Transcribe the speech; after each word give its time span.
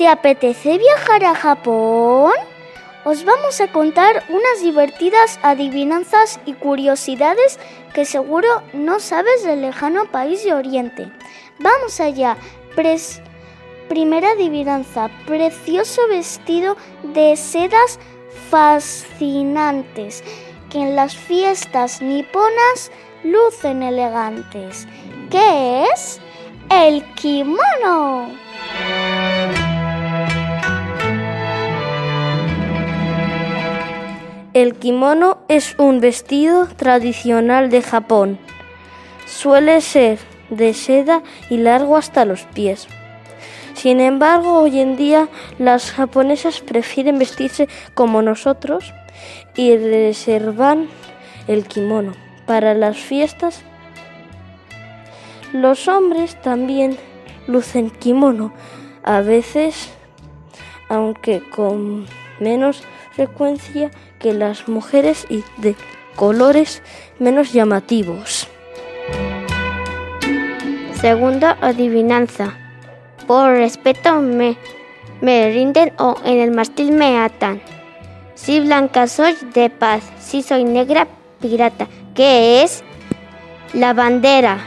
¿Te 0.00 0.08
apetece 0.08 0.78
viajar 0.78 1.24
a 1.24 1.34
Japón? 1.34 2.32
Os 3.04 3.22
vamos 3.26 3.60
a 3.60 3.70
contar 3.70 4.24
unas 4.30 4.62
divertidas 4.62 5.38
adivinanzas 5.42 6.40
y 6.46 6.54
curiosidades 6.54 7.58
que 7.92 8.06
seguro 8.06 8.48
no 8.72 8.98
sabes 8.98 9.44
del 9.44 9.60
lejano 9.60 10.06
país 10.06 10.42
de 10.42 10.54
Oriente. 10.54 11.12
Vamos 11.58 12.00
allá. 12.00 12.38
Primera 13.90 14.30
adivinanza. 14.30 15.10
Precioso 15.26 16.08
vestido 16.08 16.78
de 17.02 17.36
sedas 17.36 17.98
fascinantes 18.48 20.24
que 20.70 20.78
en 20.78 20.96
las 20.96 21.14
fiestas 21.14 22.00
niponas 22.00 22.90
lucen 23.22 23.82
elegantes. 23.82 24.88
¿Qué 25.30 25.84
es? 25.92 26.22
El 26.70 27.04
kimono. 27.16 28.30
El 34.60 34.74
kimono 34.74 35.38
es 35.48 35.74
un 35.78 36.00
vestido 36.00 36.66
tradicional 36.66 37.70
de 37.70 37.80
Japón. 37.80 38.38
Suele 39.24 39.80
ser 39.80 40.18
de 40.50 40.74
seda 40.74 41.22
y 41.48 41.56
largo 41.56 41.96
hasta 41.96 42.26
los 42.26 42.42
pies. 42.42 42.86
Sin 43.72 44.00
embargo, 44.00 44.58
hoy 44.60 44.78
en 44.80 44.98
día 44.98 45.30
las 45.58 45.90
japonesas 45.90 46.60
prefieren 46.60 47.18
vestirse 47.18 47.70
como 47.94 48.20
nosotros 48.20 48.92
y 49.56 49.78
reservan 49.78 50.90
el 51.48 51.64
kimono 51.64 52.12
para 52.44 52.74
las 52.74 52.98
fiestas. 52.98 53.62
Los 55.54 55.88
hombres 55.88 56.38
también 56.42 56.98
lucen 57.46 57.88
kimono, 57.88 58.52
a 59.04 59.22
veces, 59.22 59.88
aunque 60.90 61.40
con 61.48 62.04
menos 62.40 62.82
frecuencia 63.12 63.90
que 64.18 64.32
las 64.32 64.68
mujeres 64.68 65.26
y 65.28 65.44
de 65.58 65.76
colores 66.16 66.82
menos 67.18 67.52
llamativos. 67.52 68.48
Segunda 71.00 71.56
adivinanza. 71.60 72.54
Por 73.26 73.52
respeto 73.52 74.20
me, 74.20 74.56
me 75.20 75.50
rinden 75.50 75.92
o 75.98 76.16
en 76.24 76.40
el 76.40 76.50
mástil 76.50 76.92
me 76.92 77.18
atan. 77.18 77.62
Si 78.34 78.60
blanca 78.60 79.06
soy 79.06 79.36
de 79.54 79.70
paz, 79.70 80.02
si 80.18 80.42
soy 80.42 80.64
negra 80.64 81.06
pirata. 81.40 81.88
¿Qué 82.14 82.62
es? 82.62 82.84
La 83.72 83.92
bandera. 83.94 84.58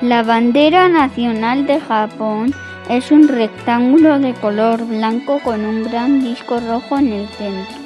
La 0.00 0.22
bandera 0.22 0.88
nacional 0.88 1.66
de 1.66 1.80
Japón 1.80 2.54
es 2.88 3.10
un 3.10 3.26
rectángulo 3.28 4.18
de 4.18 4.32
color 4.34 4.84
blanco 4.86 5.40
con 5.42 5.64
un 5.64 5.84
gran 5.84 6.20
disco 6.22 6.60
rojo 6.60 6.98
en 6.98 7.12
el 7.12 7.28
centro. 7.28 7.76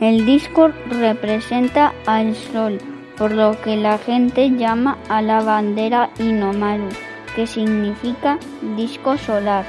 El 0.00 0.26
disco 0.26 0.70
representa 0.90 1.92
al 2.06 2.34
sol, 2.34 2.78
por 3.16 3.32
lo 3.32 3.60
que 3.62 3.76
la 3.76 3.98
gente 3.98 4.50
llama 4.50 4.98
a 5.08 5.22
la 5.22 5.42
bandera 5.42 6.10
Inomaru, 6.18 6.88
que 7.36 7.46
significa 7.46 8.38
disco 8.76 9.16
solar. 9.18 9.64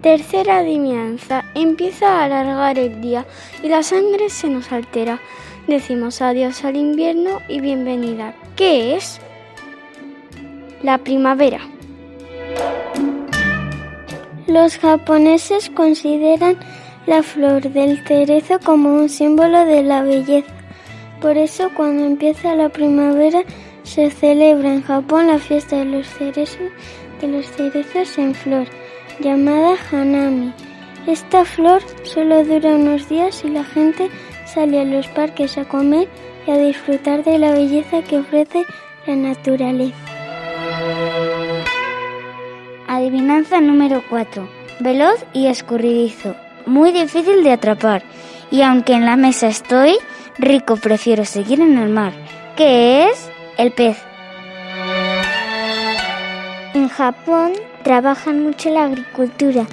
Tercera 0.00 0.58
adivinanza. 0.58 1.44
Empieza 1.54 2.20
a 2.20 2.24
alargar 2.24 2.78
el 2.78 3.00
día 3.00 3.26
y 3.62 3.68
la 3.68 3.82
sangre 3.82 4.30
se 4.30 4.48
nos 4.48 4.70
altera. 4.72 5.18
Decimos 5.66 6.22
adiós 6.22 6.64
al 6.64 6.76
invierno 6.76 7.40
y 7.48 7.60
bienvenida. 7.60 8.34
¿Qué 8.56 8.96
es? 8.96 9.20
La 10.82 10.98
primavera. 10.98 11.60
Los 14.48 14.78
japoneses 14.78 15.68
consideran 15.68 16.56
la 17.06 17.22
flor 17.22 17.70
del 17.70 18.02
cerezo 18.06 18.58
como 18.64 18.94
un 18.94 19.10
símbolo 19.10 19.66
de 19.66 19.82
la 19.82 20.02
belleza. 20.02 20.54
Por 21.20 21.36
eso 21.36 21.68
cuando 21.76 22.06
empieza 22.06 22.54
la 22.54 22.70
primavera 22.70 23.42
se 23.82 24.10
celebra 24.10 24.72
en 24.72 24.82
Japón 24.82 25.26
la 25.26 25.38
fiesta 25.38 25.76
de 25.76 25.84
los 25.84 26.06
cerezos, 26.06 26.72
de 27.20 27.28
los 27.28 27.44
cerezos 27.46 28.16
en 28.16 28.34
flor, 28.34 28.66
llamada 29.20 29.76
Hanami. 29.92 30.54
Esta 31.06 31.44
flor 31.44 31.82
solo 32.04 32.42
dura 32.42 32.74
unos 32.74 33.06
días 33.06 33.44
y 33.44 33.50
la 33.50 33.64
gente 33.64 34.08
sale 34.46 34.80
a 34.80 34.84
los 34.84 35.08
parques 35.08 35.58
a 35.58 35.66
comer 35.66 36.08
y 36.46 36.52
a 36.52 36.56
disfrutar 36.56 37.22
de 37.22 37.38
la 37.38 37.52
belleza 37.52 38.00
que 38.00 38.16
ofrece 38.16 38.64
la 39.06 39.14
naturaleza. 39.14 40.07
Adivinanza 43.08 43.58
número 43.62 44.02
4. 44.10 44.46
Veloz 44.80 45.24
y 45.32 45.46
escurridizo. 45.46 46.36
Muy 46.66 46.92
difícil 46.92 47.42
de 47.42 47.52
atrapar. 47.52 48.02
Y 48.50 48.60
aunque 48.60 48.92
en 48.92 49.06
la 49.06 49.16
mesa 49.16 49.46
estoy, 49.46 49.96
rico 50.36 50.76
prefiero 50.76 51.24
seguir 51.24 51.58
en 51.62 51.78
el 51.78 51.88
mar. 51.88 52.12
¿Qué 52.54 53.08
es? 53.08 53.30
El 53.56 53.72
pez. 53.72 53.96
En 56.74 56.90
Japón 56.90 57.52
trabajan 57.82 58.42
mucho 58.42 58.68
la 58.68 58.84
agricultura 58.84 59.66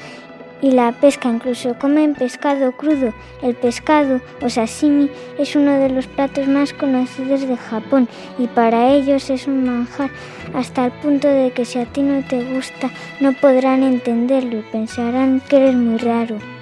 y 0.66 0.72
la 0.72 0.92
pesca, 0.94 1.30
incluso 1.30 1.78
comen 1.78 2.16
pescado 2.16 2.72
crudo. 2.72 3.14
El 3.44 3.54
pescado 3.54 4.20
o 4.42 4.50
sashimi 4.50 5.12
es 5.38 5.56
uno 5.56 5.78
de 5.78 5.90
los 5.90 6.08
platos 6.08 6.48
más 6.48 6.74
conocidos 6.74 7.48
de 7.48 7.56
Japón 7.56 8.10
y 8.40 8.48
para 8.48 8.90
ellos 8.90 9.30
es 9.30 9.46
un 9.46 9.64
manjar 9.64 10.10
hasta 10.56 10.86
el 10.88 10.92
punto 10.94 11.28
de 11.28 11.52
que 11.52 11.66
si 11.66 11.78
a 11.78 11.86
ti 11.86 12.02
no 12.02 12.24
te 12.24 12.44
gusta 12.52 12.90
no 13.20 13.34
podrán 13.34 13.84
entenderlo 13.84 14.58
y 14.58 14.64
pensarán 14.64 15.40
que 15.48 15.58
eres 15.58 15.76
muy 15.76 16.00
raro. 16.00 16.55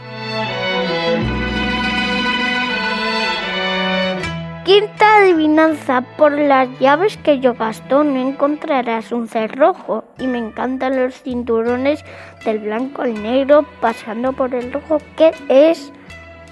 Quinta 4.65 5.17
adivinanza. 5.17 6.01
Por 6.17 6.31
las 6.31 6.69
llaves 6.79 7.17
que 7.17 7.39
yo 7.39 7.53
gasto 7.53 8.05
no 8.05 8.29
encontrarás 8.29 9.11
un 9.11 9.27
cerrojo. 9.27 10.05
Y 10.17 10.27
me 10.27 10.37
encantan 10.37 11.03
los 11.03 11.21
cinturones 11.21 12.05
del 12.45 12.59
blanco 12.59 13.01
al 13.01 13.21
negro 13.21 13.65
pasando 13.81 14.31
por 14.31 14.55
el 14.55 14.71
rojo. 14.71 14.99
¿Qué 15.17 15.31
es? 15.49 15.91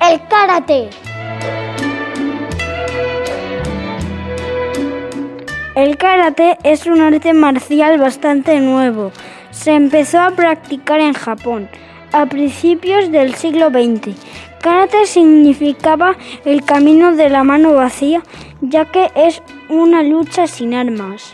El 0.02 0.20
karate. 0.28 0.90
El 5.76 5.96
karate 5.96 6.58
es 6.64 6.86
un 6.88 7.00
arte 7.00 7.34
marcial 7.34 7.98
bastante 7.98 8.60
nuevo. 8.60 9.14
Se 9.52 9.72
empezó 9.72 10.20
a 10.20 10.32
practicar 10.32 11.00
en 11.00 11.14
Japón 11.14 11.70
a 12.12 12.26
principios 12.26 13.10
del 13.10 13.36
siglo 13.36 13.70
XX. 13.70 14.18
Karate 14.62 15.08
significaba 15.08 16.16
el 16.46 16.64
camino 16.64 17.16
de 17.16 17.30
la 17.30 17.44
mano 17.44 17.74
vacía, 17.74 18.22
ya 18.62 18.86
que 18.86 19.10
es 19.16 19.42
una 19.70 20.04
lucha 20.04 20.46
sin 20.46 20.76
armas. 20.76 21.34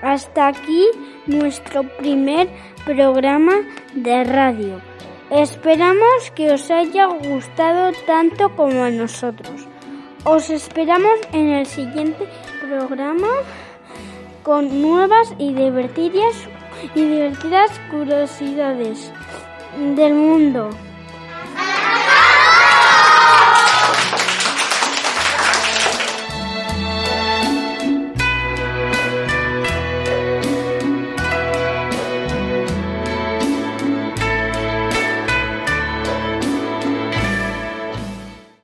Hasta 0.00 0.46
aquí 0.46 0.86
nuestro 1.26 1.82
primer 1.98 2.48
programa 2.84 3.54
de 3.94 4.22
radio. 4.22 4.80
Esperamos 5.30 6.30
que 6.36 6.52
os 6.52 6.70
haya 6.70 7.06
gustado 7.06 7.90
tanto 8.06 8.54
como 8.54 8.84
a 8.84 8.90
nosotros. 8.90 9.66
Os 10.24 10.50
esperamos 10.50 11.18
en 11.32 11.48
el 11.48 11.66
siguiente 11.66 12.28
programa 12.60 13.28
con 14.44 14.80
nuevas 14.80 15.34
y 15.38 15.52
divertidas 15.52 16.46
y 16.94 17.00
divertidas 17.00 17.70
curiosidades 17.90 19.10
del 19.76 20.14
mundo. 20.14 20.70